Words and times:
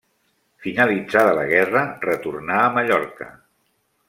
Finalitzada 0.65 1.35
la 1.41 1.45
guerra 1.51 1.85
retornà 2.07 2.59
a 2.63 2.69
Mallorca. 2.79 3.31